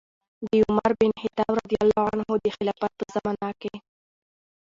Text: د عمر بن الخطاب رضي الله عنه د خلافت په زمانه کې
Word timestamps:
د 0.47 0.47
عمر 0.65 0.91
بن 0.99 1.09
الخطاب 1.15 1.51
رضي 1.61 1.77
الله 1.83 2.03
عنه 2.13 2.25
د 2.43 2.47
خلافت 2.57 2.91
په 2.99 3.05
زمانه 3.15 3.49
کې 3.61 3.73